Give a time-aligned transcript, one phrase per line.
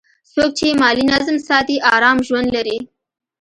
[0.33, 2.77] څوک چې مالي نظم ساتي، آرام ژوند لري.